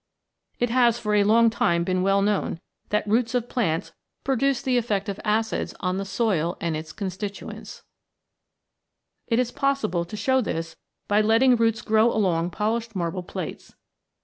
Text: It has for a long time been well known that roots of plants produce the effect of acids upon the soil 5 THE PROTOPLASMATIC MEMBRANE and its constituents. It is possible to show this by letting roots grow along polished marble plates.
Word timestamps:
It 0.57 0.71
has 0.71 0.97
for 0.97 1.13
a 1.13 1.23
long 1.23 1.51
time 1.51 1.83
been 1.83 2.01
well 2.01 2.23
known 2.23 2.59
that 2.89 3.05
roots 3.07 3.35
of 3.35 3.47
plants 3.47 3.91
produce 4.23 4.59
the 4.63 4.75
effect 4.79 5.07
of 5.09 5.19
acids 5.23 5.73
upon 5.73 5.97
the 5.97 6.05
soil 6.05 6.53
5 6.59 6.59
THE 6.59 6.63
PROTOPLASMATIC 6.63 6.63
MEMBRANE 6.63 6.67
and 6.67 6.77
its 6.77 6.91
constituents. 7.71 7.83
It 9.27 9.37
is 9.37 9.51
possible 9.51 10.03
to 10.03 10.17
show 10.17 10.41
this 10.41 10.75
by 11.07 11.21
letting 11.21 11.55
roots 11.55 11.83
grow 11.83 12.11
along 12.11 12.49
polished 12.49 12.95
marble 12.95 13.21
plates. 13.21 13.75